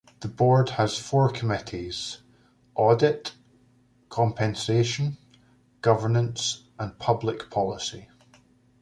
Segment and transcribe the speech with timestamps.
[0.21, 2.23] The board has four committees:
[2.73, 3.33] Audit,
[4.09, 5.17] Compensation,
[5.83, 8.09] Governance, and Public Policy.